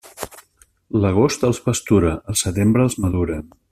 L'agost 1.03 1.47
els 1.51 1.61
pastura; 1.69 2.17
el 2.33 2.43
setembre 2.45 2.89
els 2.91 3.03
madura. 3.07 3.43